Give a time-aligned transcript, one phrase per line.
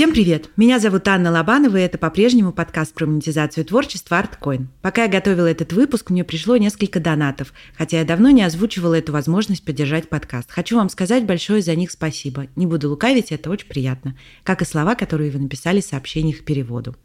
[0.00, 0.48] Всем привет!
[0.56, 4.68] Меня зовут Анна Лобанова, и это по-прежнему подкаст про монетизацию творчества ArtCoin.
[4.80, 9.12] Пока я готовила этот выпуск, мне пришло несколько донатов, хотя я давно не озвучивала эту
[9.12, 10.50] возможность поддержать подкаст.
[10.50, 12.46] Хочу вам сказать большое за них спасибо.
[12.56, 14.16] Не буду лукавить, это очень приятно.
[14.42, 16.96] Как и слова, которые вы написали в сообщениях к переводу.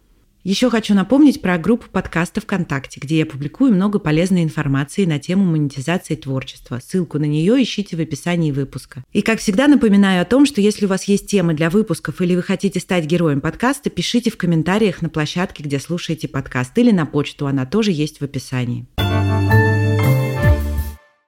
[0.46, 5.44] Еще хочу напомнить про группу подкаста ВКонтакте, где я публикую много полезной информации на тему
[5.44, 6.80] монетизации творчества.
[6.86, 9.04] Ссылку на нее ищите в описании выпуска.
[9.12, 12.36] И, как всегда, напоминаю о том, что если у вас есть темы для выпусков или
[12.36, 17.08] вы хотите стать героем подкаста, пишите в комментариях на площадке, где слушаете подкаст, или на
[17.08, 18.86] почту, она тоже есть в описании.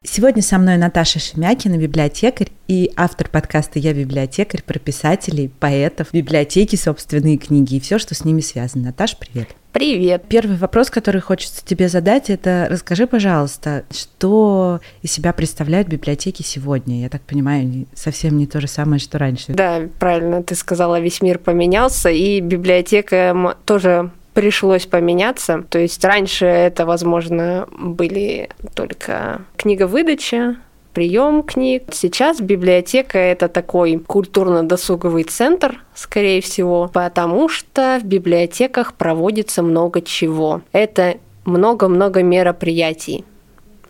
[0.09, 6.77] Сегодня со мной Наташа Шемякина, библиотекарь и автор подкаста «Я библиотекарь» про писателей, поэтов, библиотеки,
[6.77, 8.85] собственные книги и все, что с ними связано.
[8.85, 9.49] Наташа, привет.
[9.73, 10.23] Привет.
[10.29, 17.01] Первый вопрос, который хочется тебе задать, это расскажи, пожалуйста, что из себя представляют библиотеки сегодня?
[17.01, 19.51] Я так понимаю, совсем не то же самое, что раньше.
[19.51, 25.63] Да, правильно ты сказала, весь мир поменялся, и библиотека тоже пришлось поменяться.
[25.67, 30.57] То есть раньше это, возможно, были только книговыдача,
[30.93, 31.85] прием книг.
[31.91, 40.61] Сейчас библиотека это такой культурно-досуговый центр, скорее всего, потому что в библиотеках проводится много чего.
[40.71, 43.25] Это много-много мероприятий.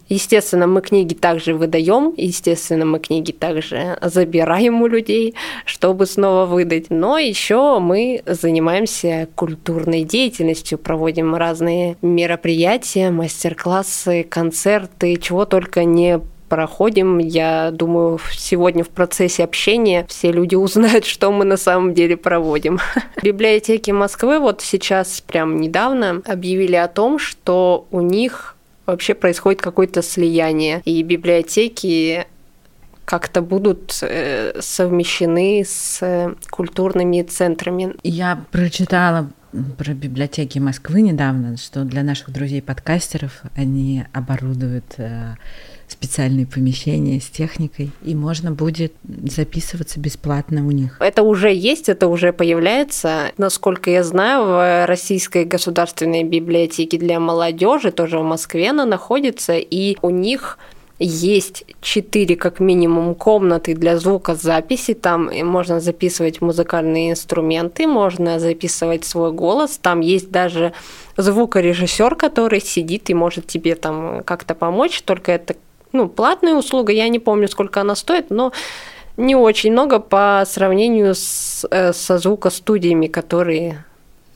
[0.09, 6.89] Естественно, мы книги также выдаем, естественно, мы книги также забираем у людей, чтобы снова выдать.
[6.89, 17.17] Но еще мы занимаемся культурной деятельностью, проводим разные мероприятия, мастер-классы, концерты, чего только не проходим.
[17.17, 22.79] Я думаю, сегодня в процессе общения все люди узнают, что мы на самом деле проводим.
[23.21, 28.56] Библиотеки Москвы вот сейчас прям недавно объявили о том, что у них
[28.87, 30.81] вообще происходит какое-то слияние.
[30.85, 32.25] И библиотеки
[33.05, 37.95] как-то будут э, совмещены с э, культурными центрами.
[38.03, 39.29] Я прочитала
[39.77, 45.35] про библиотеки Москвы недавно, что для наших друзей-подкастеров они оборудуют э,
[45.87, 50.97] специальные помещения с техникой, и можно будет записываться бесплатно у них.
[50.99, 53.31] Это уже есть, это уже появляется.
[53.37, 59.97] Насколько я знаю, в Российской государственной библиотеке для молодежи, тоже в Москве она находится, и
[60.01, 60.57] у них
[60.99, 64.93] есть четыре как минимум комнаты для звукозаписи.
[64.93, 69.77] Там можно записывать музыкальные инструменты, можно записывать свой голос.
[69.77, 70.73] Там есть даже
[71.15, 75.01] звукорежиссер, который сидит и может тебе там как-то помочь.
[75.03, 75.55] Только это
[75.91, 78.51] ну, платная услуга, я не помню, сколько она стоит, но
[79.17, 83.83] не очень много по сравнению с, э, со звукостудиями, которые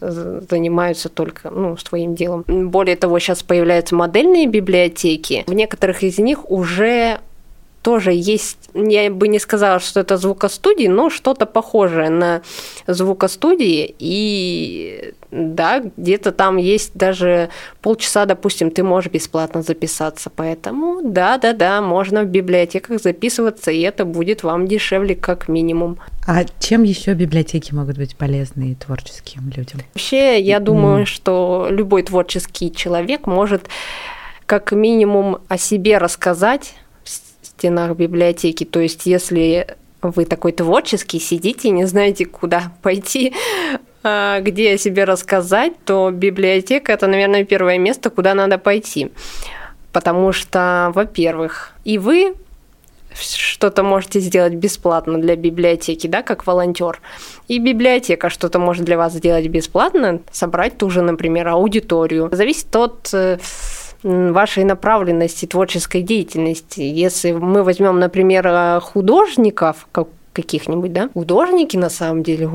[0.01, 2.43] занимаются только ну, своим делом.
[2.47, 5.43] Более того, сейчас появляются модельные библиотеки.
[5.47, 7.19] В некоторых из них уже
[7.81, 12.41] тоже есть, я бы не сказала, что это звукостудии, но что-то похожее на
[12.87, 13.95] звукостудии.
[13.97, 17.49] И да, где-то там есть даже
[17.81, 20.29] полчаса, допустим, ты можешь бесплатно записаться.
[20.29, 25.99] Поэтому да-да-да, можно в библиотеках записываться, и это будет вам дешевле как минимум.
[26.27, 29.81] А чем еще библиотеки могут быть полезны творческим людям?
[29.93, 31.05] Вообще, я думаю, mm.
[31.05, 33.67] что любой творческий человек может
[34.45, 36.75] как минимум о себе рассказать,
[37.61, 38.63] стенах библиотеки.
[38.63, 39.67] То есть, если
[40.01, 43.33] вы такой творческий, сидите и не знаете, куда пойти,
[44.03, 49.11] где о себе рассказать, то библиотека это, наверное, первое место, куда надо пойти.
[49.91, 52.35] Потому что, во-первых, и вы
[53.13, 57.01] что-то можете сделать бесплатно для библиотеки, да, как волонтер.
[57.47, 62.29] И библиотека что-то может для вас сделать бесплатно, собрать ту же, например, аудиторию.
[62.31, 63.37] Зависит от э,
[64.03, 66.81] вашей направленности творческой деятельности.
[66.81, 69.87] Если мы возьмем, например, э, художников,
[70.33, 72.45] каких-нибудь, да, художники на самом деле,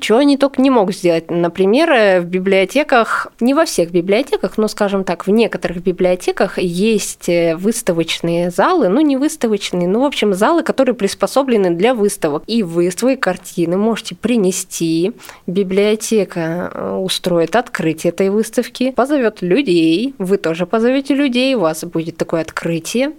[0.00, 1.30] чего они только не могут сделать.
[1.30, 7.28] Например, э, в библиотеках, не во всех библиотеках, но, скажем так, в некоторых библиотеках есть
[7.28, 12.42] э, выставочные залы, ну не выставочные, ну в общем залы, которые приспособлены для выставок.
[12.46, 15.12] И вы свои картины можете принести,
[15.46, 22.16] библиотека э, устроит открытие этой выставки, позовет людей, вы тоже позовете людей, у вас будет
[22.16, 23.12] такое открытие,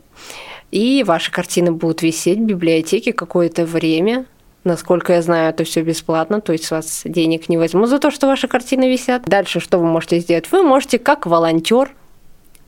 [0.72, 4.26] и ваши картины будут висеть в библиотеке какое-то время.
[4.64, 8.28] Насколько я знаю, это все бесплатно, то есть вас денег не возьму за то, что
[8.28, 9.24] ваши картины висят.
[9.26, 10.52] Дальше что вы можете сделать?
[10.52, 11.92] Вы можете как волонтер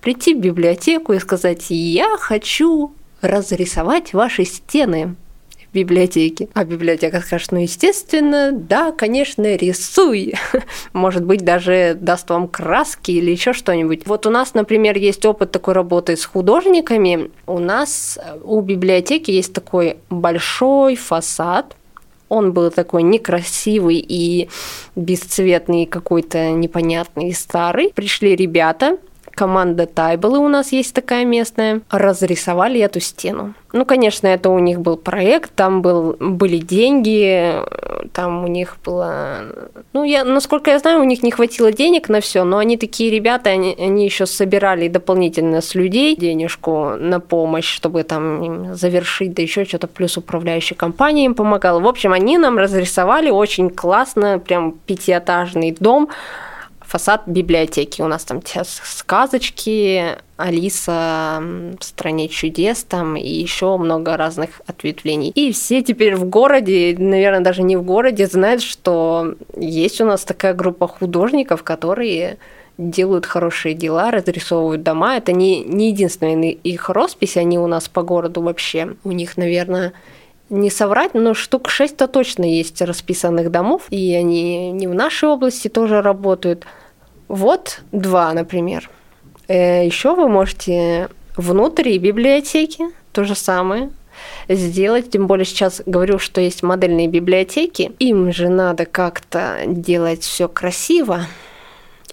[0.02, 5.16] прийти в библиотеку и сказать, я хочу разрисовать ваши стены
[5.74, 6.50] библиотеки.
[6.54, 10.36] А библиотека скажет, ну, естественно, да, конечно, рисуй.
[10.94, 14.06] Может быть, даже даст вам краски или еще что-нибудь.
[14.06, 17.32] Вот у нас, например, есть опыт такой работы с художниками.
[17.48, 21.76] У нас у библиотеки есть такой большой фасад,
[22.30, 24.50] Он был такой некрасивый и
[24.96, 27.92] бесцветный, какой-то непонятный и старый.
[27.94, 28.98] Пришли ребята,
[29.34, 33.54] команда Тайбелы у нас есть такая местная, разрисовали эту стену.
[33.72, 37.56] Ну, конечно, это у них был проект, там был, были деньги,
[38.14, 39.40] там у них было...
[39.94, 43.10] Ну, я, насколько я знаю, у них не хватило денег на все, но они такие
[43.10, 49.42] ребята, они, они еще собирали дополнительно с людей денежку на помощь, чтобы там завершить, да
[49.42, 51.80] еще что-то, плюс управляющая компания им помогала.
[51.80, 56.10] В общем, они нам разрисовали очень классно, прям пятиэтажный дом,
[56.94, 58.04] фасад библиотеки.
[58.04, 61.42] У нас там сказочки, Алиса
[61.80, 65.32] в стране чудес там и еще много разных ответвлений.
[65.32, 70.24] И все теперь в городе, наверное, даже не в городе, знают, что есть у нас
[70.24, 72.38] такая группа художников, которые
[72.78, 75.18] делают хорошие дела, разрисовывают дома.
[75.18, 78.98] Это не, не единственная их роспись, они у нас по городу вообще.
[79.04, 79.94] У них, наверное,
[80.52, 85.70] не соврать, но штук шесть-то точно есть расписанных домов, и они не в нашей области
[85.70, 86.68] тоже работают.
[87.34, 88.92] Вот два, например.
[89.48, 93.90] Э, Еще вы можете внутри библиотеки то же самое
[94.48, 95.10] сделать.
[95.10, 97.92] Тем более сейчас говорю, что есть модельные библиотеки.
[97.98, 101.22] Им же надо как-то делать все красиво,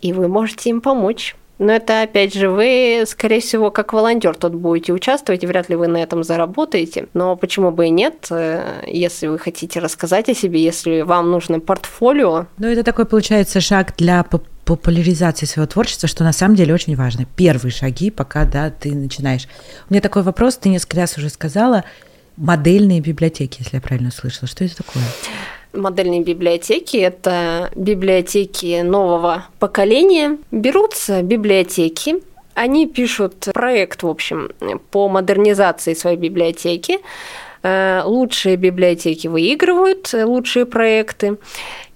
[0.01, 1.37] и вы можете им помочь.
[1.59, 5.77] Но это, опять же, вы, скорее всего, как волонтер тут будете участвовать, и вряд ли
[5.77, 7.09] вы на этом заработаете.
[7.13, 11.61] Но почему бы и нет, э, если вы хотите рассказать о себе, если вам нужно
[11.61, 12.47] портфолио.
[12.57, 14.25] Ну, это такой, получается, шаг для
[14.77, 17.25] популяризации своего творчества, что на самом деле очень важно.
[17.35, 19.49] Первые шаги, пока да, ты начинаешь.
[19.89, 21.83] У меня такой вопрос, ты несколько раз уже сказала,
[22.37, 24.47] модельные библиотеки, если я правильно услышала.
[24.47, 25.03] Что это такое?
[25.73, 30.39] Модельные библиотеки– это библиотеки нового поколения.
[30.53, 32.23] Берутся библиотеки,
[32.55, 34.51] они пишут проект, в общем,
[34.93, 36.99] по модернизации своей библиотеки.
[37.65, 41.39] Э, лучшие библиотеки выигрывают лучшие проекты.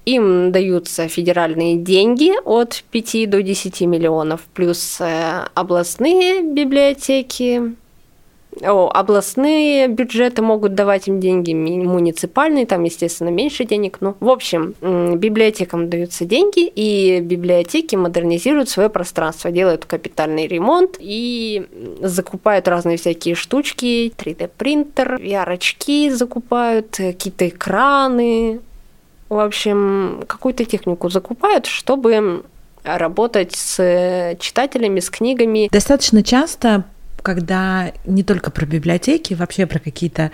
[0.05, 7.75] Им даются федеральные деньги от 5 до 10 миллионов, плюс э, областные библиотеки,
[8.62, 13.99] о, областные бюджеты могут давать им деньги, муниципальные, там, естественно, меньше денег.
[14.01, 14.75] Ну, в общем,
[15.19, 21.67] библиотекам даются деньги, и библиотеки модернизируют свое пространство, делают капитальный ремонт и
[22.01, 28.61] закупают разные всякие штучки, 3D-принтер, VR-очки закупают, э, какие-то экраны,
[29.35, 32.45] в общем, какую-то технику закупают, чтобы
[32.85, 35.69] работать с читателями, с книгами.
[35.73, 36.85] Достаточно часто,
[37.23, 40.31] когда не только про библиотеки, вообще про какие-то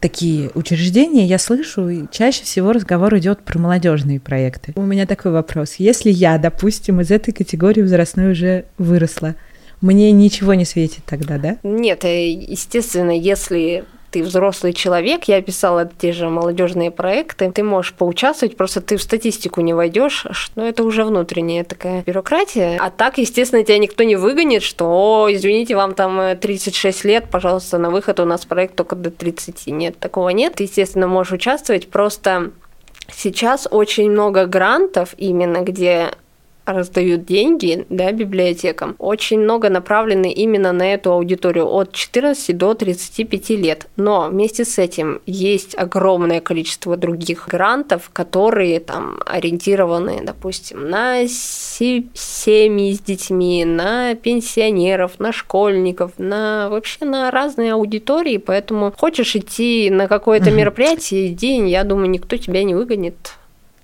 [0.00, 4.72] такие учреждения, я слышу, и чаще всего разговор идет про молодежные проекты.
[4.76, 5.76] У меня такой вопрос.
[5.78, 9.34] Если я, допустим, из этой категории возрастной уже выросла,
[9.80, 11.56] мне ничего не светит тогда, да?
[11.62, 17.94] Нет, э, естественно, если ты взрослый человек, я писала те же молодежные проекты, ты можешь
[17.94, 20.24] поучаствовать, просто ты в статистику не войдешь,
[20.54, 22.78] но это уже внутренняя такая бюрократия.
[22.80, 27.78] А так, естественно, тебя никто не выгонит, что, о, извините, вам там 36 лет, пожалуйста,
[27.78, 29.66] на выход у нас проект только до 30.
[29.66, 30.54] Нет, такого нет.
[30.54, 32.52] Ты, естественно, можешь участвовать, просто
[33.12, 36.12] Сейчас очень много грантов именно, где
[36.66, 43.50] раздают деньги да, библиотекам, очень много направлены именно на эту аудиторию от 14 до 35
[43.50, 43.86] лет.
[43.96, 52.92] Но вместе с этим есть огромное количество других грантов, которые там ориентированы, допустим, на семьи
[52.92, 58.38] с детьми, на пенсионеров, на школьников, на вообще на разные аудитории.
[58.38, 63.32] Поэтому хочешь идти на какое-то мероприятие, день, я думаю, никто тебя не выгонит.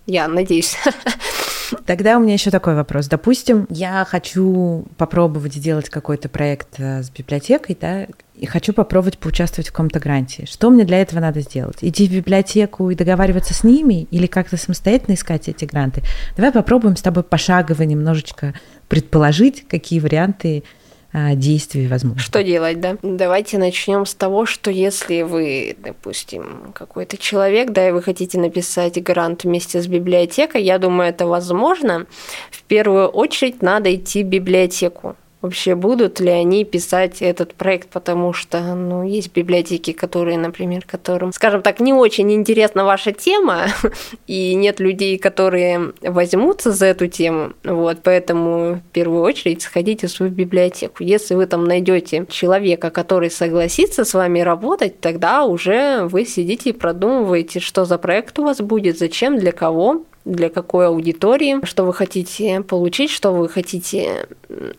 [0.06, 0.76] Я надеюсь.
[1.86, 3.08] Тогда у меня еще такой вопрос.
[3.08, 9.68] Допустим, я хочу попробовать сделать какой-то проект э, с библиотекой, да, и хочу попробовать поучаствовать
[9.68, 10.46] в каком-то гранте.
[10.46, 11.78] Что мне для этого надо сделать?
[11.82, 16.02] Идти в библиотеку и договариваться с ними или как-то самостоятельно искать эти гранты?
[16.36, 18.54] Давай попробуем с тобой пошагово немножечко
[18.88, 20.64] предположить, какие варианты
[21.12, 22.20] действий возможно.
[22.20, 22.96] Что делать, да?
[23.02, 29.02] Давайте начнем с того, что если вы, допустим, какой-то человек, да, и вы хотите написать
[29.02, 32.06] грант вместе с библиотекой, я думаю, это возможно.
[32.50, 38.32] В первую очередь надо идти в библиотеку вообще будут ли они писать этот проект, потому
[38.32, 43.66] что, ну, есть библиотеки, которые, например, которым, скажем так, не очень интересна ваша тема,
[44.26, 50.10] и нет людей, которые возьмутся за эту тему, вот, поэтому в первую очередь сходите в
[50.10, 51.02] свою библиотеку.
[51.02, 56.74] Если вы там найдете человека, который согласится с вами работать, тогда уже вы сидите и
[56.74, 61.92] продумываете, что за проект у вас будет, зачем, для кого, для какой аудитории, что вы
[61.92, 64.26] хотите получить, что вы хотите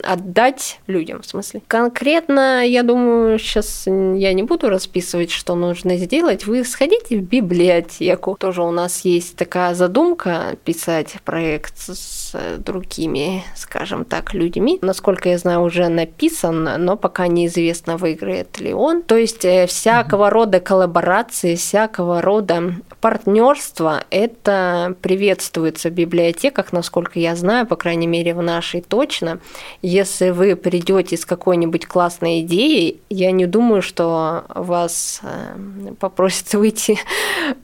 [0.02, 1.62] отдать людям, в смысле.
[1.66, 6.46] Конкретно, я думаю, сейчас я не буду расписывать, что нужно сделать.
[6.46, 8.36] Вы сходите в библиотеку.
[8.38, 12.21] Тоже у нас есть такая задумка писать проект с
[12.58, 14.78] другими, скажем так, людьми.
[14.82, 19.02] Насколько я знаю, уже написан, но пока неизвестно, выиграет ли он.
[19.02, 27.34] То есть э, всякого рода коллаборации, всякого рода партнерство, это приветствуется в библиотеках, насколько я
[27.36, 29.40] знаю, по крайней мере в нашей точно.
[29.82, 36.98] Если вы придете с какой-нибудь классной идеей, я не думаю, что вас э, попросят выйти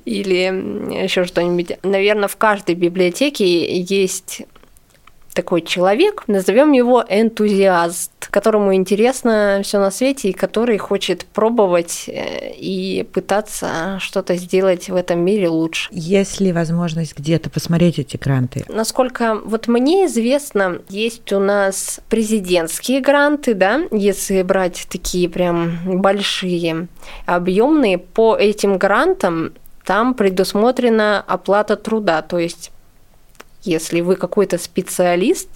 [0.04, 1.78] или еще что-нибудь.
[1.82, 4.42] Наверное, в каждой библиотеке есть
[5.38, 12.54] такой человек, назовем его энтузиаст, которому интересно все на свете и который хочет пробовать э,
[12.54, 15.90] и пытаться что-то сделать в этом мире лучше.
[15.92, 18.64] Есть ли возможность где-то посмотреть эти гранты?
[18.68, 26.88] Насколько вот мне известно, есть у нас президентские гранты, да, если брать такие прям большие,
[27.26, 29.52] объемные, по этим грантам
[29.84, 32.72] там предусмотрена оплата труда, то есть
[33.62, 35.48] если вы какой-то специалист,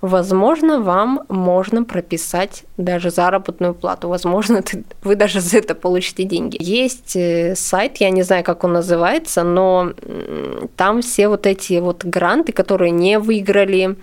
[0.00, 4.08] возможно, вам можно прописать даже заработную плату.
[4.08, 4.62] Возможно,
[5.02, 6.56] вы даже за это получите деньги.
[6.60, 9.92] Есть э, сайт, я не знаю, как он называется, но
[10.76, 13.96] там все вот эти вот гранты, которые не выиграли,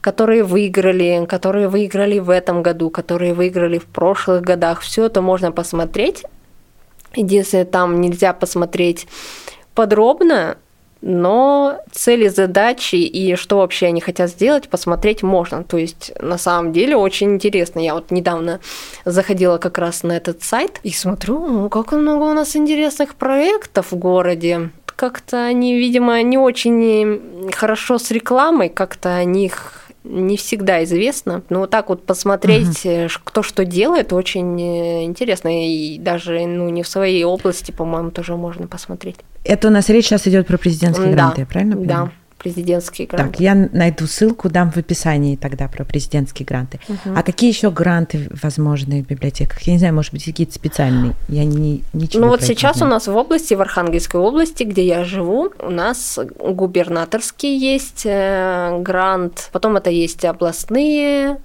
[0.00, 5.52] которые выиграли, которые выиграли в этом году, которые выиграли в прошлых годах, все это можно
[5.52, 6.24] посмотреть.
[7.14, 9.08] Единственное, там нельзя посмотреть
[9.74, 10.58] подробно,
[11.02, 15.64] но цели, задачи и что вообще они хотят сделать, посмотреть можно.
[15.64, 17.80] То есть на самом деле очень интересно.
[17.80, 18.60] Я вот недавно
[19.04, 23.92] заходила как раз на этот сайт и смотрю, ну как много у нас интересных проектов
[23.92, 24.70] в городе.
[24.96, 31.42] Как-то они, видимо, не очень хорошо с рекламой, как-то о них не всегда известно.
[31.50, 33.08] Но вот так вот посмотреть, угу.
[33.24, 35.48] кто что делает, очень э, интересно.
[35.48, 39.16] И даже ну, не в своей области, по-моему, тоже можно посмотреть.
[39.44, 42.06] Это у нас речь сейчас идет про президентские да, гранты, правильно понимаю?
[42.06, 43.32] Да президентские гранты.
[43.32, 46.80] Так, я найду ссылку, дам в описании тогда про президентские гранты.
[46.88, 47.14] Угу.
[47.14, 49.60] А какие еще гранты возможны в библиотеках?
[49.62, 51.14] Я не знаю, может быть, какие-то специальные.
[51.28, 55.04] Я не, ничего Ну вот сейчас у нас в области, в Архангельской области, где я
[55.04, 61.38] живу, у нас губернаторский есть э, грант, потом это есть областные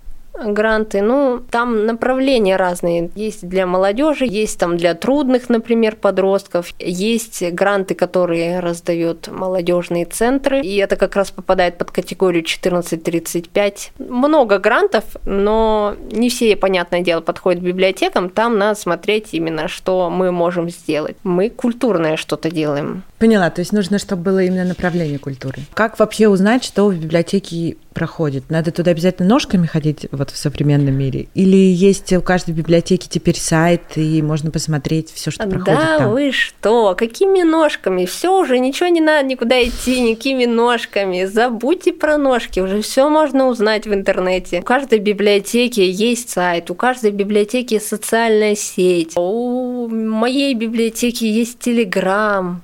[0.43, 1.01] гранты.
[1.01, 3.09] Ну, там направления разные.
[3.15, 6.73] Есть для молодежи, есть там для трудных, например, подростков.
[6.79, 10.61] Есть гранты, которые раздают молодежные центры.
[10.61, 13.91] И это как раз попадает под категорию 14-35.
[13.99, 18.29] Много грантов, но не все, понятное дело, подходят библиотекам.
[18.29, 21.17] Там надо смотреть именно, что мы можем сделать.
[21.23, 23.03] Мы культурное что-то делаем.
[23.19, 25.61] Поняла, то есть нужно, чтобы было именно направление культуры.
[25.73, 28.49] Как вообще узнать, что в библиотеке проходит?
[28.49, 31.27] Надо туда обязательно ножками ходить вот в современном мире?
[31.33, 36.11] Или есть у каждой библиотеки теперь сайт, и можно посмотреть все, что проходит да, там?
[36.11, 36.93] вы что?
[36.97, 38.05] Какими ножками?
[38.05, 41.23] Все уже, ничего не надо никуда идти, никакими ножками.
[41.23, 44.59] Забудьте про ножки, уже все можно узнать в интернете.
[44.59, 49.13] У каждой библиотеки есть сайт, у каждой библиотеки социальная сеть.
[49.15, 52.61] У моей библиотеки есть Телеграм,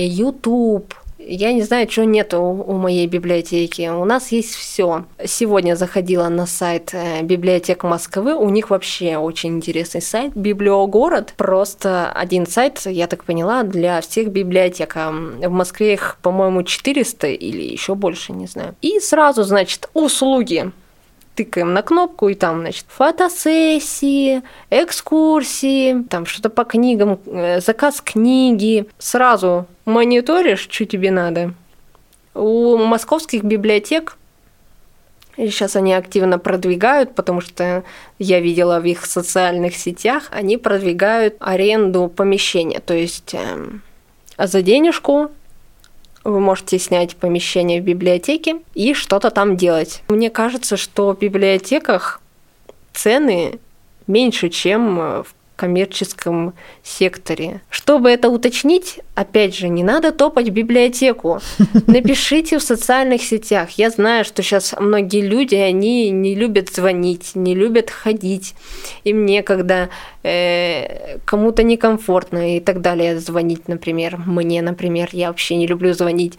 [0.00, 0.94] YouTube.
[1.18, 3.88] Я не знаю, что нет у, у моей библиотеки.
[3.88, 5.06] У нас есть все.
[5.24, 8.34] Сегодня заходила на сайт э, библиотек Москвы.
[8.34, 10.36] У них вообще очень интересный сайт.
[10.36, 11.32] Библиогород.
[11.36, 14.94] Просто один сайт, я так поняла, для всех библиотек.
[14.94, 18.76] В Москве их, по-моему, 400 или еще больше, не знаю.
[18.80, 20.70] И сразу, значит, услуги
[21.36, 28.86] тыкаем на кнопку, и там, значит, фотосессии, экскурсии, там что-то по книгам, э, заказ книги.
[28.98, 31.52] Сразу мониторишь, что тебе надо.
[32.34, 34.16] У московских библиотек
[35.36, 37.84] Сейчас они активно продвигают, потому что
[38.18, 42.80] я видела в их социальных сетях, они продвигают аренду помещения.
[42.80, 43.68] То есть э,
[44.38, 45.30] за денежку
[46.26, 50.02] вы можете снять помещение в библиотеке и что-то там делать.
[50.08, 52.20] Мне кажется, что в библиотеках
[52.92, 53.58] цены
[54.06, 57.62] меньше, чем в коммерческом секторе.
[57.70, 61.40] Чтобы это уточнить, опять же, не надо топать в библиотеку.
[61.86, 63.70] Напишите в социальных сетях.
[63.72, 68.54] Я знаю, что сейчас многие люди, они не любят звонить, не любят ходить.
[69.04, 69.88] Им некогда,
[70.22, 74.18] э, кому-то некомфортно и так далее звонить, например.
[74.18, 76.34] Мне, например, я вообще не люблю звонить.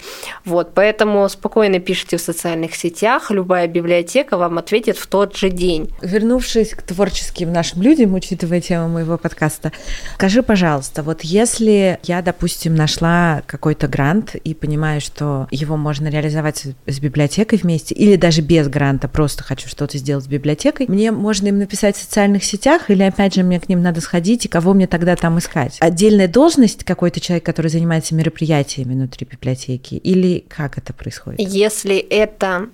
[0.45, 3.31] Вот, поэтому спокойно пишите в социальных сетях.
[3.31, 5.89] Любая библиотека вам ответит в тот же день.
[6.01, 9.71] Вернувшись к творческим нашим людям, учитывая тему моего своего подкаста.
[10.15, 16.65] Скажи, пожалуйста, вот если я, допустим, нашла какой-то грант и понимаю, что его можно реализовать
[16.85, 21.47] с библиотекой вместе, или даже без гранта, просто хочу что-то сделать с библиотекой, мне можно
[21.47, 24.73] им написать в социальных сетях, или опять же мне к ним надо сходить, и кого
[24.73, 25.77] мне тогда там искать?
[25.79, 31.39] Отдельная должность какой-то человек, который занимается мероприятиями внутри библиотеки, или как это происходит?
[31.39, 32.67] Если это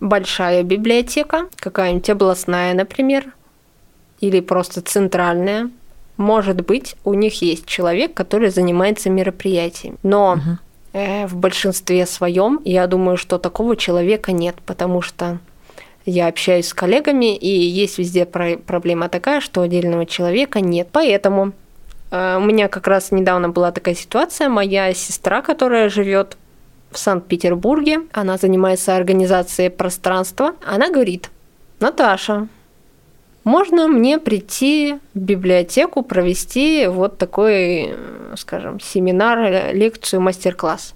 [0.00, 3.32] большая библиотека, какая-нибудь областная, например,
[4.20, 5.70] или просто центральная,
[6.18, 9.96] может быть, у них есть человек, который занимается мероприятиями.
[10.02, 10.58] Но угу.
[10.92, 15.38] э, в большинстве своем я думаю, что такого человека нет, потому что
[16.04, 20.88] я общаюсь с коллегами, и есть везде про- проблема такая, что отдельного человека нет.
[20.90, 21.52] Поэтому
[22.10, 24.48] э, у меня как раз недавно была такая ситуация.
[24.48, 26.36] Моя сестра, которая живет
[26.90, 31.30] в Санкт-Петербурге, она занимается организацией пространства, она говорит,
[31.80, 32.48] Наташа,
[33.48, 37.94] можно мне прийти в библиотеку, провести вот такой,
[38.36, 40.94] скажем, семинар, лекцию, мастер-класс.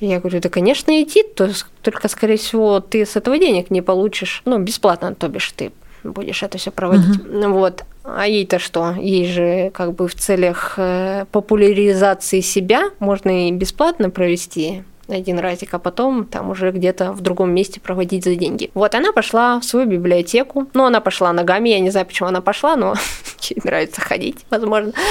[0.00, 1.50] Я говорю, да, конечно, идти, то,
[1.82, 6.42] только, скорее всего, ты с этого денег не получишь, ну, бесплатно, то бишь ты будешь
[6.42, 7.20] это все проводить.
[7.20, 7.52] Uh-huh.
[7.52, 7.84] Вот.
[8.02, 8.94] А ей-то что?
[8.98, 15.74] Ей же как бы в целях э, популяризации себя можно и бесплатно провести один разик,
[15.74, 18.70] а потом там уже где-то в другом месте проводить за деньги.
[18.74, 20.66] Вот она пошла в свою библиотеку.
[20.74, 22.94] Ну, она пошла ногами, я не знаю, почему она пошла, но
[23.42, 24.92] ей нравится ходить, возможно.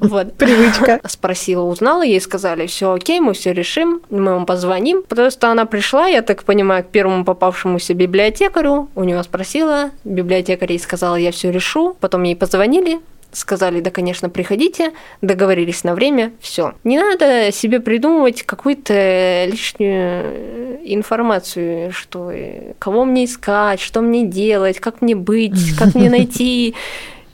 [0.00, 0.34] Вот.
[0.34, 1.00] Привычка.
[1.08, 5.02] Спросила, узнала, ей сказали, все окей, мы все решим, мы вам позвоним.
[5.02, 10.72] Потому что она пришла, я так понимаю, к первому попавшемуся библиотекарю, у нее спросила, библиотекарь
[10.72, 11.96] ей сказала, я все решу.
[12.00, 13.00] Потом ей позвонили,
[13.32, 16.74] сказали, да, конечно, приходите, договорились на время, все.
[16.84, 24.80] Не надо себе придумывать какую-то лишнюю информацию, что э, кого мне искать, что мне делать,
[24.80, 26.74] как мне быть, как мне найти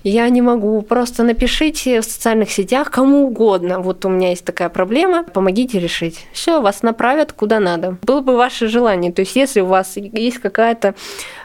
[0.04, 0.82] я не могу.
[0.82, 3.80] Просто напишите в социальных сетях кому угодно.
[3.80, 6.26] Вот у меня есть такая проблема, помогите решить.
[6.32, 7.96] Все, вас направят куда надо.
[8.02, 9.12] Было бы ваше желание.
[9.12, 10.94] То есть, если у вас есть какая-то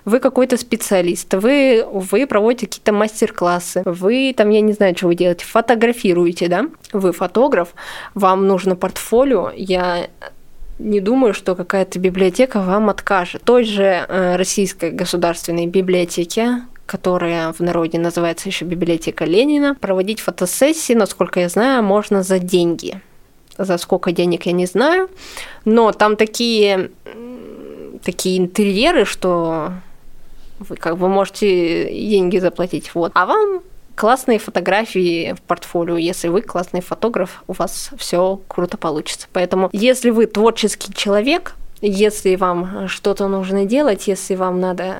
[0.05, 5.15] вы какой-то специалист, вы, вы проводите какие-то мастер-классы, вы там, я не знаю, что вы
[5.15, 6.65] делаете, фотографируете, да?
[6.93, 7.69] Вы фотограф,
[8.15, 10.07] вам нужно портфолио, я
[10.79, 13.43] не думаю, что какая-то библиотека вам откажет.
[13.43, 19.75] Той же э, Российской государственной библиотеке, которая в народе называется еще библиотека Ленина.
[19.75, 22.99] Проводить фотосессии, насколько я знаю, можно за деньги.
[23.59, 25.07] За сколько денег я не знаю,
[25.65, 26.89] но там такие
[28.03, 29.73] такие интерьеры, что
[30.57, 32.95] вы как бы можете деньги заплатить.
[32.95, 33.11] Вот.
[33.13, 33.61] А вам
[33.95, 35.97] классные фотографии в портфолио.
[35.97, 39.27] Если вы классный фотограф, у вас все круто получится.
[39.31, 44.95] Поэтому, если вы творческий человек, если вам что-то нужно делать, если вам надо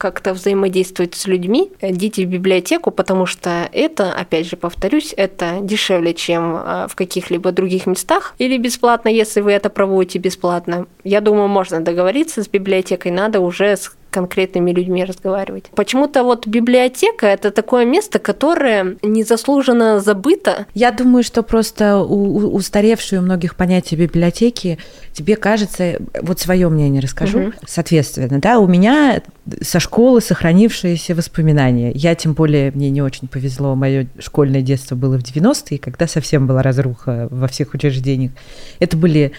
[0.00, 6.14] как-то взаимодействовать с людьми, идите в библиотеку, потому что это, опять же, повторюсь, это дешевле,
[6.14, 10.86] чем а, в каких-либо других местах или бесплатно, если вы это проводите бесплатно.
[11.04, 15.66] Я думаю, можно договориться с библиотекой, надо уже с конкретными людьми разговаривать.
[15.74, 20.66] Почему-то вот библиотека это такое место, которое незаслуженно забыто.
[20.74, 24.78] Я думаю, что просто у, устаревшие у многих понятия библиотеки
[25.12, 27.52] тебе кажется, вот свое мнение расскажу, угу.
[27.66, 29.20] соответственно, да, у меня
[29.60, 31.92] со школы сохранившиеся воспоминания.
[31.92, 36.46] Я, тем более, мне не очень повезло, мое школьное детство было в 90-е, когда совсем
[36.46, 38.32] была разруха во всех учреждениях.
[38.78, 39.32] Это были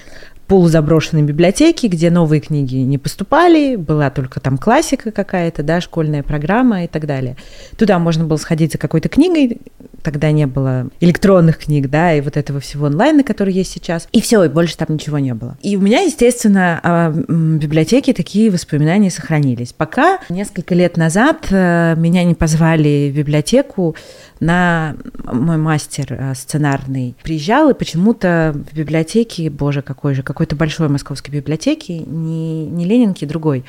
[0.51, 6.83] полузаброшенной библиотеки, где новые книги не поступали, была только там классика какая-то, да, школьная программа
[6.83, 7.37] и так далее.
[7.77, 9.61] Туда можно было сходить за какой-то книгой,
[10.01, 14.07] тогда не было электронных книг, да, и вот этого всего онлайна, который есть сейчас.
[14.11, 15.57] И все, и больше там ничего не было.
[15.61, 19.73] И у меня, естественно, о библиотеке такие воспоминания сохранились.
[19.73, 23.95] Пока несколько лет назад э, меня не позвали в библиотеку
[24.39, 30.89] на мой мастер э, сценарный приезжал, и почему-то в библиотеке, боже, какой же, какой-то большой
[30.89, 33.63] московской библиотеки, не, не Ленинки, другой,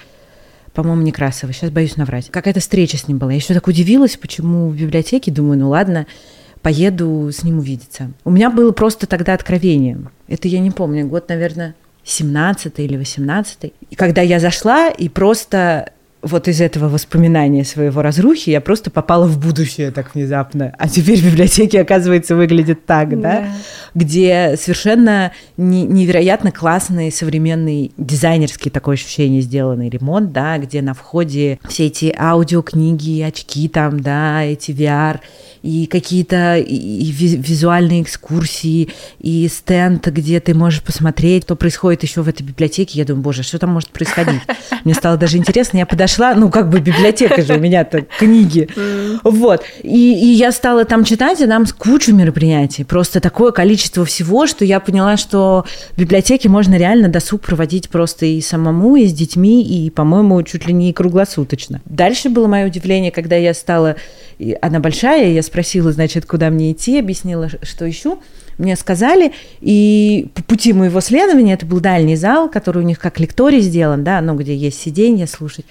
[0.74, 2.30] по-моему, Некрасова, сейчас боюсь наврать.
[2.30, 3.32] Какая-то встреча с ним была.
[3.32, 6.06] Я еще так удивилась, почему в библиотеке, думаю, ну ладно,
[6.62, 8.10] поеду с ним увидеться.
[8.24, 9.98] У меня было просто тогда откровение.
[10.28, 13.72] Это я не помню, год, наверное, 17 или 18.
[13.90, 19.26] И когда я зашла и просто вот из этого воспоминания своего разрухи я просто попала
[19.26, 20.72] в будущее так внезапно.
[20.78, 23.40] А теперь в библиотеке, оказывается, выглядит так, да?
[23.40, 23.48] да?
[23.94, 31.86] Где совершенно невероятно классный современный дизайнерский такое ощущение сделанный ремонт, да, где на входе все
[31.86, 35.18] эти аудиокниги, очки там, да, эти VR,
[35.62, 38.88] и какие-то и визуальные экскурсии,
[39.20, 42.98] и стенд, где ты можешь посмотреть, что происходит еще в этой библиотеке.
[42.98, 44.40] Я думаю, боже, что там может происходить?
[44.84, 48.68] Мне стало даже интересно, я подошла, ну, как бы библиотека же у меня-то, книги.
[49.22, 49.62] Вот.
[49.82, 52.84] И, и я стала там читать, и нам кучу мероприятий.
[52.84, 58.24] Просто такое количество всего, что я поняла, что в библиотеке можно реально досуг проводить просто
[58.24, 61.82] и самому, и с детьми, и, по-моему, чуть ли не круглосуточно.
[61.84, 63.96] Дальше было мое удивление, когда я стала...
[64.60, 68.20] Она большая, я спросила, значит, куда мне идти, объяснила, что ищу.
[68.58, 73.18] Мне сказали, и по пути моего следования, это был дальний зал, который у них как
[73.18, 75.64] лекторий сделан, да, ну, где есть сиденье слушать.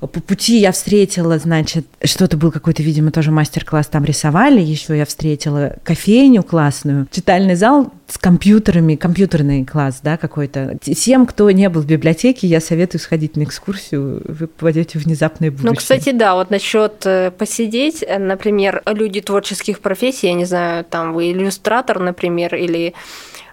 [0.00, 5.04] По пути я встретила, значит, что-то был какой-то, видимо, тоже мастер-класс, там рисовали, еще я
[5.04, 10.78] встретила кофейню классную, читальный зал с компьютерами, компьютерный класс, да, какой-то.
[10.82, 15.50] Всем, кто не был в библиотеке, я советую сходить на экскурсию, вы попадете в внезапное
[15.50, 15.70] будущее.
[15.70, 20.84] Ну, кстати, да, вот насчет э, посидеть, э, например, люди творческих профессий, я не знаю,
[20.84, 22.94] там вы иллюстратор, например, или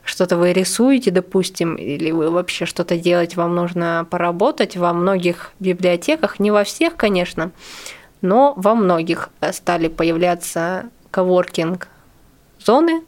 [0.08, 6.40] что-то вы рисуете, допустим, или вы вообще что-то делать, вам нужно поработать во многих библиотеках,
[6.40, 7.52] не во всех, конечно,
[8.22, 11.90] но во многих стали появляться коворкинг
[12.60, 13.04] зоны,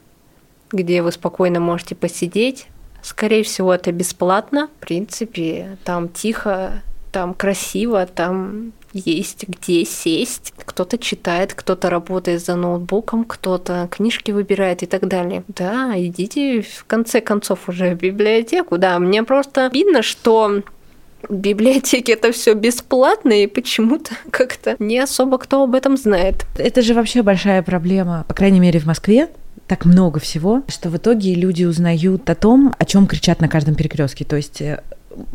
[0.72, 2.68] где вы спокойно можете посидеть.
[3.02, 4.68] Скорее всего, это бесплатно.
[4.78, 10.54] В принципе, там тихо, там красиво, там есть где сесть.
[10.66, 15.44] Кто-то читает, кто-то работает за ноутбуком, кто-то книжки выбирает и так далее.
[15.48, 18.78] Да, идите в конце концов уже в библиотеку.
[18.78, 20.62] Да, мне просто видно, что
[21.28, 26.46] в библиотеке это все бесплатно, и почему-то как-то не особо кто об этом знает.
[26.58, 29.30] Это же вообще большая проблема, по крайней мере, в Москве
[29.68, 33.76] так много всего, что в итоге люди узнают о том, о чем кричат на каждом
[33.76, 34.26] перекрестке.
[34.26, 34.82] То есть э,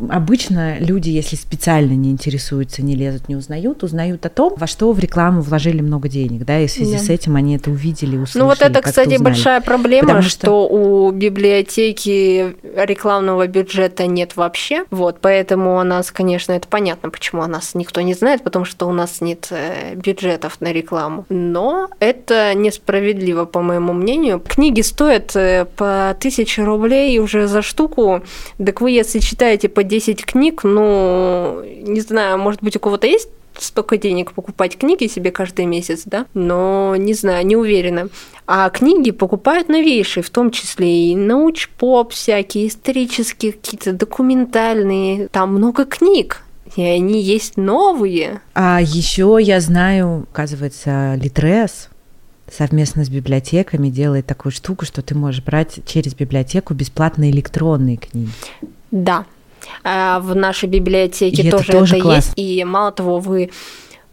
[0.09, 4.91] обычно люди, если специально не интересуются, не лезут, не узнают, узнают о том, во что
[4.91, 6.99] в рекламу вложили много денег, да, и в связи да.
[6.99, 8.39] с этим они это увидели, услышали.
[8.39, 9.23] Ну вот это, кстати, узнали.
[9.23, 10.45] большая проблема, Потому что...
[10.45, 17.41] что у библиотеки рекламного бюджета нет вообще, вот, поэтому у нас, конечно, это понятно, почему
[17.41, 21.89] у нас никто не знает, потому что у нас нет э, бюджетов на рекламу, но
[21.99, 24.39] это несправедливо, по моему мнению.
[24.39, 28.21] Книги стоят э, по 1000 рублей уже за штуку,
[28.57, 33.29] так вы, если читаете по 10 книг, ну, не знаю, может быть, у кого-то есть
[33.59, 38.09] столько денег покупать книги себе каждый месяц, да, но не знаю, не уверена.
[38.47, 45.27] А книги покупают новейшие, в том числе и науч-поп всякие, исторические какие-то, документальные.
[45.29, 46.43] Там много книг,
[46.75, 48.41] и они есть новые.
[48.53, 51.89] А еще я знаю, оказывается, Литрес
[52.51, 58.31] совместно с библиотеками делает такую штуку, что ты можешь брать через библиотеку бесплатно электронные книги.
[58.91, 59.25] Да,
[59.83, 62.33] в нашей библиотеке и тоже это, тоже это есть.
[62.35, 63.51] И мало того, вы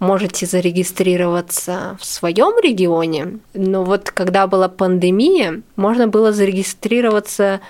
[0.02, 7.60] можете зарегистрироваться в своем регионе, но вот когда была пандемия, можно было зарегистрироваться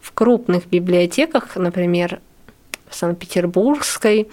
[0.00, 2.20] в крупных библиотеках, например,
[2.86, 4.28] в Санкт-Петербургской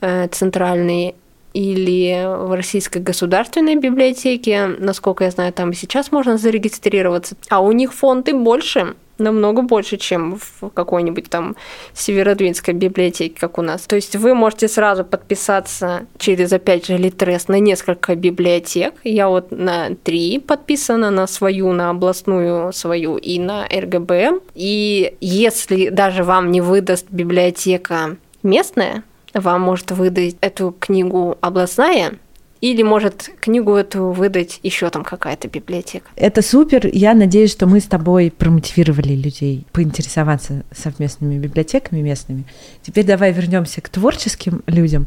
[0.00, 1.16] э, центральной
[1.52, 7.72] или в Российской государственной библиотеке, насколько я знаю, там и сейчас можно зарегистрироваться, а у
[7.72, 11.56] них фонды больше, намного больше, чем в какой-нибудь там
[11.94, 13.82] Северодвинской библиотеке, как у нас.
[13.82, 18.94] То есть вы можете сразу подписаться через, опять же, Литрес на несколько библиотек.
[19.04, 24.40] Я вот на три подписана, на свою, на областную свою и на РГБ.
[24.54, 32.14] И если даже вам не выдаст библиотека местная, вам может выдать эту книгу областная,
[32.60, 36.06] или может книгу эту выдать еще там какая-то библиотека.
[36.16, 36.88] Это супер.
[36.92, 42.44] Я надеюсь, что мы с тобой промотивировали людей поинтересоваться совместными библиотеками местными.
[42.82, 45.06] Теперь давай вернемся к творческим людям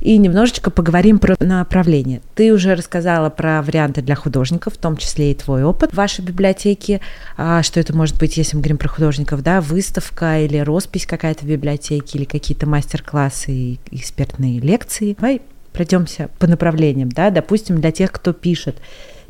[0.00, 2.22] и немножечко поговорим про направление.
[2.34, 6.24] Ты уже рассказала про варианты для художников, в том числе и твой опыт в вашей
[6.24, 7.00] библиотеке.
[7.36, 11.44] А что это может быть, если мы говорим про художников, да, выставка или роспись какая-то
[11.44, 15.14] в библиотеке, или какие-то мастер-классы и экспертные лекции.
[15.18, 15.42] Давай
[15.76, 18.76] пройдемся по направлениям, да, допустим, для тех, кто пишет,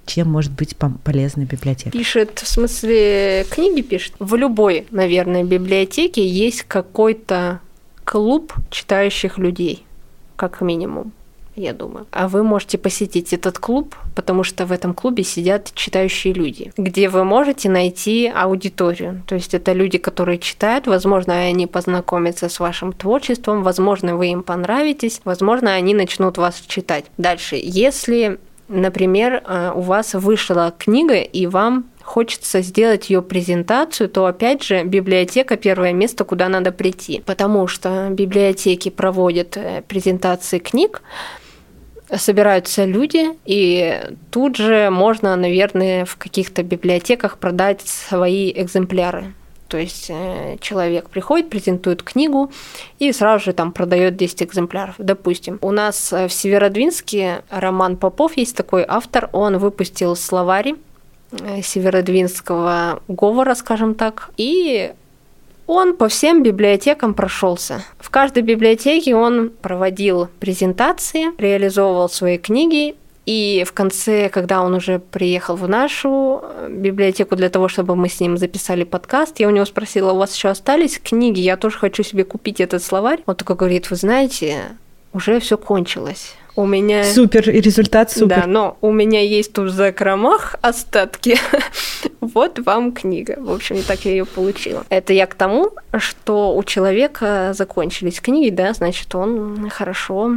[0.06, 1.90] чем может быть полезна библиотека?
[1.90, 4.14] Пишет, в смысле, книги пишет.
[4.20, 7.60] В любой, наверное, библиотеке есть какой-то
[8.04, 9.84] клуб читающих людей,
[10.36, 11.12] как минимум
[11.56, 12.06] я думаю.
[12.10, 17.08] А вы можете посетить этот клуб, потому что в этом клубе сидят читающие люди, где
[17.08, 19.22] вы можете найти аудиторию.
[19.26, 24.42] То есть это люди, которые читают, возможно, они познакомятся с вашим творчеством, возможно, вы им
[24.42, 27.06] понравитесь, возможно, они начнут вас читать.
[27.16, 28.38] Дальше, если
[28.68, 34.84] например, э, у вас вышла книга, и вам хочется сделать ее презентацию, то опять же
[34.84, 41.02] библиотека первое место, куда надо прийти, потому что библиотеки проводят э, презентации книг,
[42.14, 49.34] собираются люди, и тут же можно, наверное, в каких-то библиотеках продать свои экземпляры.
[49.68, 52.52] То есть э, человек приходит, презентует книгу
[53.00, 54.94] и сразу же там продает 10 экземпляров.
[54.98, 60.74] Допустим, у нас в Северодвинске Роман Попов есть такой автор, он выпустил словарь
[61.32, 64.92] э, северодвинского говора, скажем так, и
[65.66, 67.84] он по всем библиотекам прошелся.
[67.98, 72.94] В каждой библиотеке он проводил презентации, реализовывал свои книги
[73.26, 78.08] и в конце, когда он уже приехал в нашу э, библиотеку для того, чтобы мы
[78.08, 81.40] с ним записали подкаст, я у него спросила, у вас еще остались книги?
[81.40, 83.22] Я тоже хочу себе купить этот словарь.
[83.26, 84.76] Он только говорит, вы знаете,
[85.12, 86.36] уже все кончилось.
[86.56, 87.04] У меня...
[87.04, 88.40] Супер, и результат супер.
[88.40, 91.38] Да, но у меня есть тут в закромах остатки.
[92.20, 93.36] вот вам книга.
[93.38, 94.84] В общем, так я ее получила.
[94.88, 100.36] Это я к тому, что у человека закончились книги, да, значит, он хорошо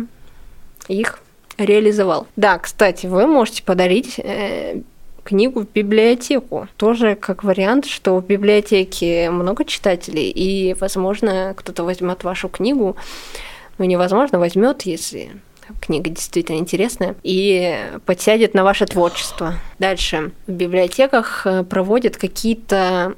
[0.89, 1.19] их
[1.57, 2.27] реализовал.
[2.35, 4.81] Да, кстати, вы можете подарить э,
[5.23, 6.67] книгу в библиотеку.
[6.75, 12.97] Тоже как вариант, что в библиотеке много читателей, и, возможно, кто-то возьмет вашу книгу.
[13.77, 15.31] Ну, невозможно, возьмет, если
[15.81, 19.55] книга действительно интересная, и подсядет на ваше творчество.
[19.79, 20.31] Дальше.
[20.47, 23.15] В библиотеках э, проводят какие-то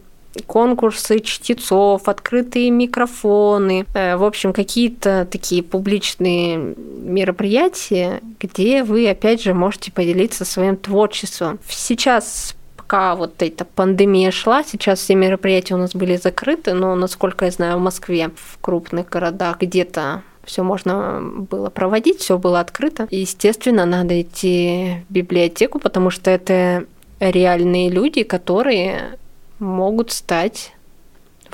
[0.48, 9.54] конкурсы чтецов, открытые микрофоны, э, в общем, какие-то такие публичные мероприятия, где вы, опять же,
[9.54, 11.60] можете поделиться своим творчеством.
[11.68, 17.46] Сейчас пока вот эта пандемия шла, сейчас все мероприятия у нас были закрыты, но, насколько
[17.46, 23.08] я знаю, в Москве, в крупных городах где-то все можно было проводить, все было открыто.
[23.12, 26.86] Естественно, надо идти в библиотеку, потому что это
[27.20, 29.18] реальные люди, которые
[29.60, 30.74] могут стать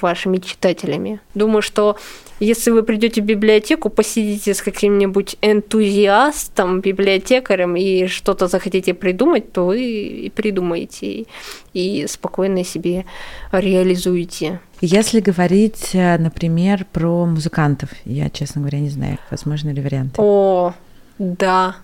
[0.02, 1.20] вашими читателями.
[1.34, 1.98] Думаю, что
[2.40, 9.66] если вы придете в библиотеку, посидите с каким-нибудь энтузиастом, библиотекарем и что-то захотите придумать, то
[9.66, 11.26] вы и придумаете,
[11.74, 13.06] и спокойно себе
[13.52, 14.60] реализуете.
[14.82, 20.22] Если говорить, э, например, про музыкантов, я, честно говоря, не знаю, возможно ли варианты.
[20.22, 20.74] О,
[21.18, 21.78] да,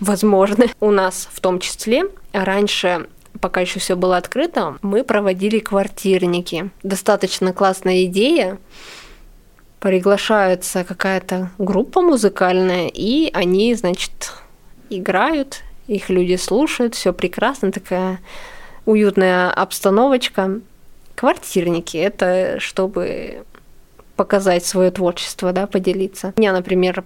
[0.00, 0.66] возможно.
[0.80, 3.06] У нас в том числе раньше
[3.42, 6.70] пока еще все было открыто, мы проводили квартирники.
[6.82, 8.58] Достаточно классная идея.
[9.80, 14.32] Приглашается какая-то группа музыкальная, и они, значит,
[14.88, 18.20] играют, их люди слушают, все прекрасно, такая
[18.86, 20.60] уютная обстановочка.
[21.16, 23.44] Квартирники это чтобы
[24.14, 26.32] показать свое творчество, да, поделиться.
[26.36, 27.02] У меня, например,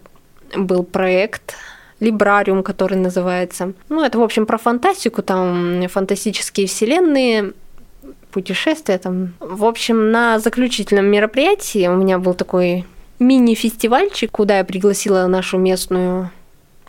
[0.55, 1.55] был проект
[2.01, 3.73] Либрариум, который называется.
[3.89, 7.53] Ну, это, в общем, про фантастику, там фантастические вселенные,
[8.31, 9.33] путешествия там.
[9.41, 12.85] В общем, на заключительном мероприятии у меня был такой
[13.19, 16.31] мини-фестивальчик, куда я пригласила нашу местную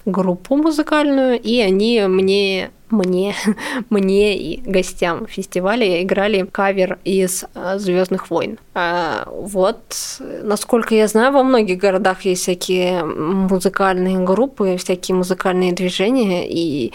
[0.06, 3.36] группу музыкальную, и они мне мне,
[3.90, 8.60] мне и гостям фестиваля играли кавер из э, Звездных войн.
[8.74, 9.96] А вот,
[10.44, 16.94] насколько я знаю, во многих городах есть всякие музыкальные группы, всякие музыкальные движения, и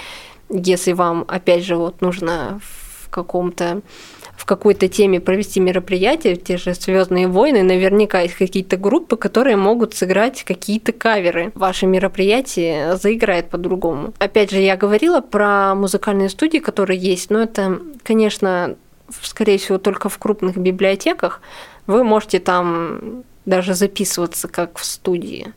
[0.48, 2.81] если вам, опять же, вот нужно в
[3.12, 3.82] каком-то
[4.36, 9.94] в какой-то теме провести мероприятие, те же Звездные войны, наверняка есть какие-то группы, которые могут
[9.94, 11.52] сыграть какие-то каверы.
[11.54, 14.14] Ваше мероприятие заиграет по-другому.
[14.18, 18.74] Опять же, я говорила про музыкальные студии, которые есть, но это, конечно,
[19.20, 21.40] скорее всего, только в крупных библиотеках.
[21.86, 25.52] Вы можете там даже записываться как в студии.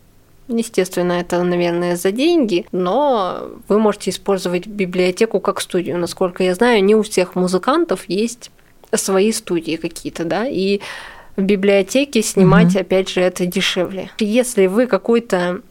[0.48, 5.98] Естественно, это, наверное, за деньги, но вы можете использовать библиотеку как студию.
[5.98, 8.52] Насколько я знаю, не у всех музыкантов есть
[8.94, 10.82] свои студии какие-то, да, и
[11.36, 12.80] в библиотеке снимать, угу.
[12.80, 14.10] опять же, это дешевле.
[14.20, 15.62] Если вы какой-то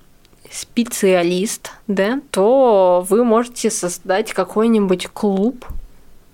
[0.50, 5.64] специалист, да, то вы можете создать какой-нибудь клуб,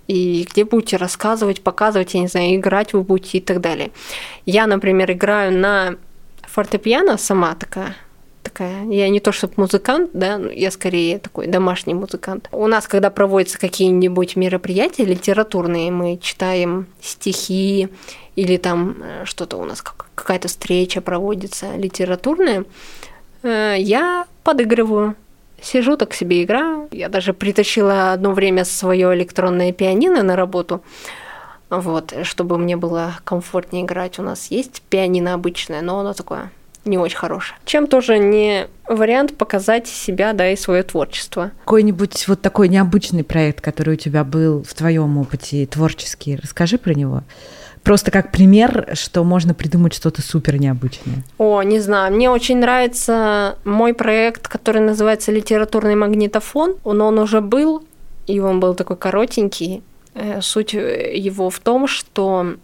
[0.09, 3.92] и где будете рассказывать, показывать, я не знаю, играть вы будете и так далее.
[4.44, 5.94] Я, например, играю на
[6.42, 7.94] фортепиано сама такая,
[8.42, 8.85] такая.
[8.87, 12.48] Я не то чтобы музыкант, да, я скорее такой домашний музыкант.
[12.53, 17.88] У нас, когда проводятся какие-нибудь мероприятия литературные, мы читаем стихи
[18.37, 22.64] или там э, что-то у нас какая-то встреча проводится литературная,
[23.42, 25.14] э, я подыгрываю.
[25.62, 26.88] Сижу так себе играю.
[26.90, 30.83] Я даже притащила одно время свое электронное пианино на работу.
[31.68, 34.18] Вот, чтобы мне было комфортнее играть.
[34.18, 36.50] У нас есть пианино обычное, но оно такое
[36.85, 37.59] не очень хорошая.
[37.64, 41.53] Чем тоже не вариант показать себя, да, и свое творчество.
[41.64, 46.95] Какой-нибудь вот такой необычный проект, который у тебя был в твоем опыте творческий, расскажи про
[46.95, 47.23] него.
[47.83, 51.25] Просто как пример, что можно придумать что-то супер необычное.
[51.38, 52.12] О, не знаю.
[52.12, 56.77] Мне очень нравится мой проект, который называется «Литературный магнитофон».
[56.85, 57.83] Но он уже был,
[58.27, 59.83] и он был такой коротенький.
[60.14, 62.55] Э, суть его в том, что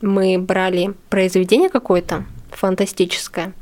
[0.00, 2.24] мы брали произведение какое-то
[2.62, 3.52] фантастическое,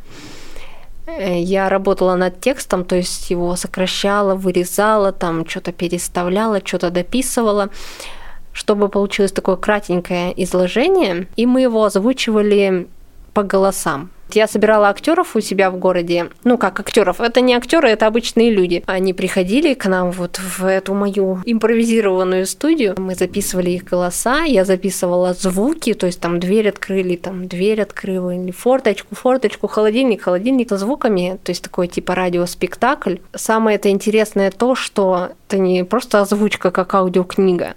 [1.06, 7.70] э, я работала над текстом, то есть его сокращала, вырезала, там что-то переставляла, что-то дописывала
[8.52, 12.88] чтобы получилось такое кратенькое изложение, и мы его озвучивали
[13.32, 14.10] по голосам.
[14.34, 16.28] Я собирала актеров у себя в городе.
[16.44, 17.20] Ну, как актеров?
[17.20, 18.82] Это не актеры, это обычные люди.
[18.86, 22.94] Они приходили к нам вот в эту мою импровизированную студию.
[22.98, 28.50] Мы записывали их голоса, я записывала звуки, то есть там дверь открыли, там дверь открыли,
[28.52, 33.16] форточку, форточку, холодильник, холодильник со звуками, то есть такой типа радиоспектакль.
[33.34, 37.74] Самое это интересное то, что это не просто озвучка как аудиокнига,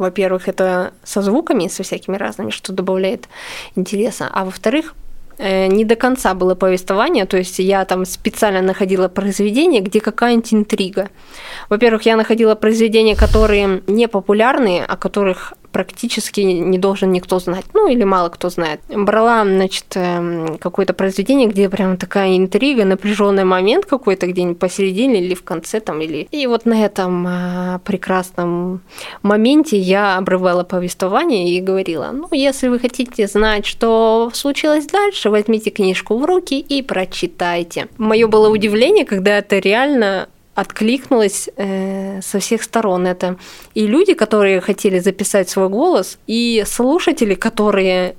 [0.00, 3.28] во-первых, это со звуками, со всякими разными, что добавляет
[3.76, 4.28] интереса.
[4.32, 4.94] А во-вторых,
[5.38, 10.54] э, не до конца было повествование, то есть я там специально находила произведения, где какая-нибудь
[10.54, 11.08] интрига.
[11.68, 17.88] Во-первых, я находила произведения, которые не популярные, о которых практически не должен никто знать, ну
[17.88, 18.80] или мало кто знает.
[18.88, 25.34] Брала, значит, эм, какое-то произведение, где прям такая интрига, напряженный момент какой-то где-нибудь посередине или
[25.34, 26.28] в конце там, или...
[26.30, 28.80] И вот на этом а, прекрасном
[29.22, 35.70] моменте я обрывала повествование и говорила, ну, если вы хотите знать, что случилось дальше, возьмите
[35.70, 37.88] книжку в руки и прочитайте.
[37.98, 40.28] Мое было удивление, когда это реально
[40.60, 43.06] откликнулось э, со всех сторон.
[43.06, 43.36] Это
[43.74, 48.14] и люди, которые хотели записать свой голос, и слушатели, которые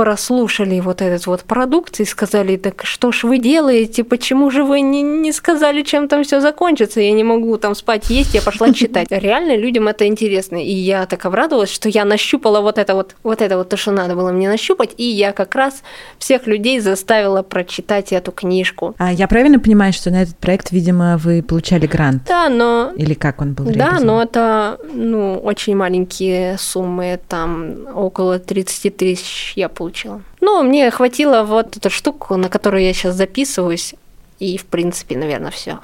[0.00, 4.80] прослушали вот этот вот продукт и сказали, так что ж вы делаете, почему же вы
[4.80, 8.72] не, не сказали, чем там все закончится, я не могу там спать, есть, я пошла
[8.72, 9.08] читать.
[9.10, 13.42] Реально людям это интересно, и я так обрадовалась, что я нащупала вот это вот, вот
[13.42, 15.82] это вот то, что надо было мне нащупать, и я как раз
[16.18, 18.94] всех людей заставила прочитать эту книжку.
[18.96, 22.22] А я правильно понимаю, что на этот проект, видимо, вы получали грант?
[22.26, 22.92] Да, но...
[22.96, 24.06] Или как он был Да, реализован?
[24.06, 30.22] но это, ну, очень маленькие суммы, там около 30 тысяч я получила получила.
[30.40, 33.94] Ну, мне хватило вот эту штуку, на которую я сейчас записываюсь,
[34.38, 35.80] и, в принципе, наверное, все.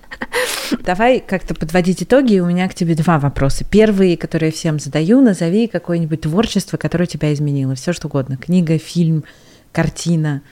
[0.80, 2.38] Давай как-то подводить итоги.
[2.38, 3.64] У меня к тебе два вопроса.
[3.64, 7.74] Первый, который я всем задаю, назови какое-нибудь творчество, которое тебя изменило.
[7.74, 8.36] Все что угодно.
[8.36, 9.24] Книга, фильм,
[9.72, 10.42] картина.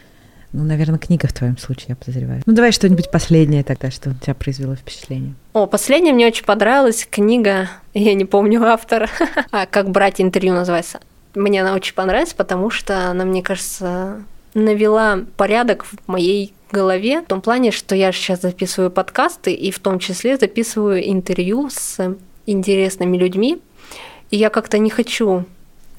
[0.53, 2.43] Ну, наверное, книга в твоем случае, я подозреваю.
[2.45, 5.35] Ну, давай что-нибудь последнее тогда, что тебя произвело впечатление.
[5.53, 9.09] О, последнее мне очень понравилась книга, я не помню автора,
[9.53, 11.01] а как брать интервью называется.
[11.39, 14.25] Мне она очень понравилась, потому что она, мне кажется,
[14.55, 19.79] навела порядок в моей голове в том плане, что я сейчас записываю подкасты и в
[19.79, 23.61] том числе записываю интервью с интересными людьми.
[24.31, 25.45] И я как-то не хочу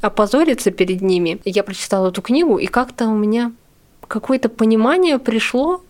[0.01, 1.39] опозориться перед ними.
[1.45, 3.53] Я прочитала эту книгу, и как-то у меня
[4.09, 5.81] какое-то понимание пришло,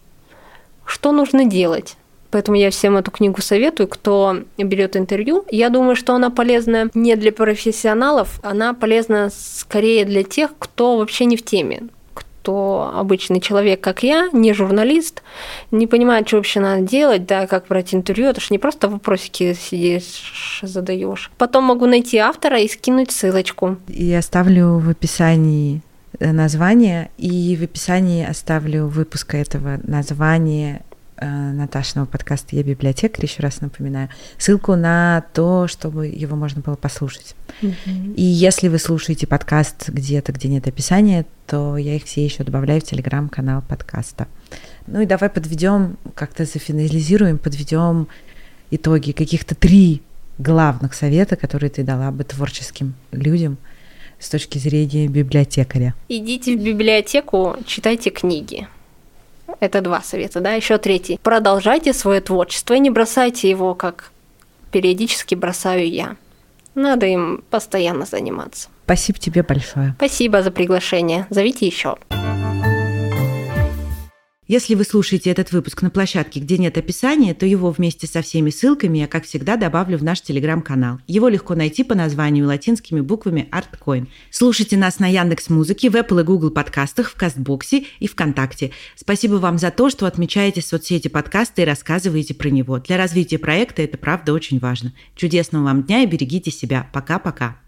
[0.86, 1.98] что нужно делать.
[2.32, 5.46] Поэтому я всем эту книгу советую, кто берет интервью.
[5.50, 11.26] Я думаю, что она полезна не для профессионалов, она полезна скорее для тех, кто вообще
[11.26, 11.84] не в теме
[12.42, 15.24] кто обычный человек, как я, не журналист,
[15.72, 19.54] не понимает, что вообще надо делать, да, как брать интервью, это же не просто вопросики
[19.54, 21.32] сидишь, задаешь.
[21.38, 23.78] Потом могу найти автора и скинуть ссылочку.
[23.88, 25.82] И оставлю в описании
[26.20, 30.82] э, название, и в описании оставлю выпуска этого названия
[31.22, 37.36] Наташиного подкаста «Я библиотекарь», еще раз напоминаю, ссылку на то, чтобы его можно было послушать.
[37.62, 38.16] Mm-hmm.
[38.16, 42.82] И если вы слушаете подкаст где-то, где нет описания, то я их все еще добавляю
[42.82, 44.28] в телеграм-канал подкаста.
[44.88, 48.08] Ну и давай подведем, как-то зафинализируем, подведем
[48.72, 50.02] итоги, каких-то три
[50.38, 53.58] главных совета, которые ты дала бы творческим людям
[54.20, 55.94] с точки зрения библиотекаря.
[56.08, 58.68] Идите в библиотеку, читайте книги.
[59.60, 60.54] Это два совета, да.
[60.54, 61.20] Еще третий.
[61.22, 64.12] Продолжайте свое творчество и не бросайте его, как
[64.72, 66.16] периодически бросаю я.
[66.76, 68.70] Надо им постоянно заниматься.
[68.86, 69.94] Спасибо тебе большое.
[69.98, 71.28] Спасибо за приглашение.
[71.30, 71.98] Зовите еще.
[74.50, 78.50] Если вы слушаете этот выпуск на площадке, где нет описания, то его вместе со всеми
[78.50, 80.98] ссылками я, как всегда, добавлю в наш телеграм-канал.
[81.06, 84.08] Его легко найти по названию латинскими буквами ArtCoin.
[84.32, 88.72] Слушайте нас на Яндекс Музыке, в Apple и Google подкастах, в Кастбоксе и ВКонтакте.
[88.96, 92.80] Спасибо вам за то, что отмечаете соцсети подкаста и рассказываете про него.
[92.80, 94.94] Для развития проекта это правда очень важно.
[95.16, 96.90] Чудесного вам дня и берегите себя.
[96.92, 97.60] Пока-пока.